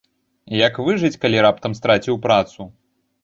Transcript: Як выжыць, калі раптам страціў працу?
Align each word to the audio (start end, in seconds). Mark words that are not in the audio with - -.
Як 0.67 0.77
выжыць, 0.85 1.19
калі 1.25 1.43
раптам 1.47 1.77
страціў 1.79 2.15
працу? 2.25 2.61